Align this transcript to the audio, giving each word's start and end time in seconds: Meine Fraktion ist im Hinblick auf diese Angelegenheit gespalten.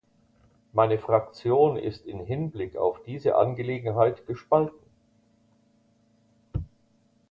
Meine 0.73 0.97
Fraktion 0.97 1.77
ist 1.77 2.07
im 2.07 2.25
Hinblick 2.25 2.75
auf 2.75 3.03
diese 3.03 3.35
Angelegenheit 3.35 4.25
gespalten. 4.25 4.83